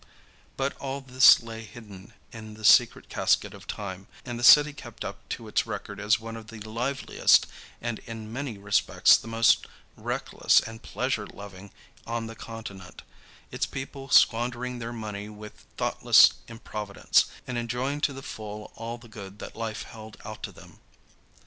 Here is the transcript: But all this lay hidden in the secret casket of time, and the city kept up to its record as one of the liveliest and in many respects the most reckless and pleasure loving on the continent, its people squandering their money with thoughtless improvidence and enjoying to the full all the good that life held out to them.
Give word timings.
But 0.57 0.75
all 0.77 0.99
this 1.01 1.41
lay 1.43 1.63
hidden 1.63 2.13
in 2.31 2.55
the 2.55 2.65
secret 2.65 3.07
casket 3.07 3.53
of 3.53 3.67
time, 3.67 4.07
and 4.25 4.39
the 4.39 4.43
city 4.43 4.73
kept 4.73 5.05
up 5.05 5.29
to 5.29 5.47
its 5.47 5.67
record 5.67 5.99
as 5.99 6.19
one 6.19 6.35
of 6.35 6.47
the 6.47 6.59
liveliest 6.59 7.45
and 7.83 7.99
in 8.07 8.33
many 8.33 8.57
respects 8.57 9.15
the 9.15 9.27
most 9.27 9.67
reckless 9.95 10.59
and 10.59 10.81
pleasure 10.81 11.27
loving 11.27 11.69
on 12.07 12.25
the 12.25 12.33
continent, 12.33 13.03
its 13.51 13.67
people 13.67 14.09
squandering 14.09 14.79
their 14.79 14.91
money 14.91 15.29
with 15.29 15.67
thoughtless 15.77 16.33
improvidence 16.47 17.25
and 17.45 17.59
enjoying 17.59 18.01
to 18.01 18.11
the 18.11 18.23
full 18.23 18.71
all 18.75 18.97
the 18.97 19.07
good 19.07 19.37
that 19.37 19.55
life 19.55 19.83
held 19.83 20.17
out 20.25 20.41
to 20.41 20.51
them. 20.51 20.79